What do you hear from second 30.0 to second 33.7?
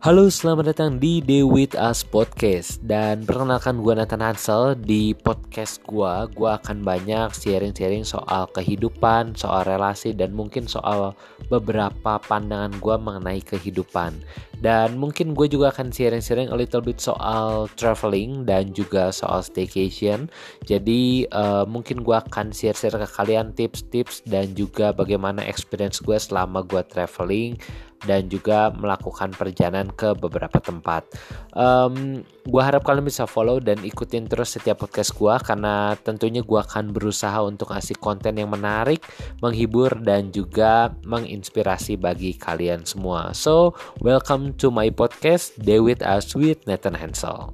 beberapa tempat. Um, gue harap kalian bisa follow